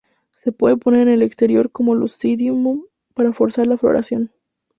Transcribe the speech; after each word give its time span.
Se 0.33 0.51
pueden 0.51 0.79
poner 0.79 1.01
en 1.01 1.09
el 1.09 1.21
exterior 1.21 1.69
como 1.71 1.93
los 1.93 2.17
Cymbidium 2.17 2.85
para 3.13 3.33
forzar 3.33 3.67
la 3.67 3.77
floración. 3.77 4.31